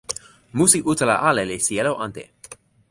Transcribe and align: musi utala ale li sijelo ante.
musi 0.57 0.79
utala 0.93 1.15
ale 1.29 1.43
li 1.51 1.57
sijelo 1.67 1.93
ante. 2.07 2.23